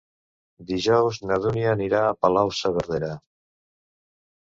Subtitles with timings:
[0.71, 3.15] Dijous na Dúnia anirà a Palau-saverdera.